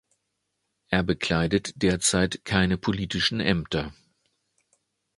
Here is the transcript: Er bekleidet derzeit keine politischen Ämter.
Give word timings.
Er 0.87 1.03
bekleidet 1.03 1.73
derzeit 1.79 2.43
keine 2.43 2.79
politischen 2.79 3.39
Ämter. 3.39 3.93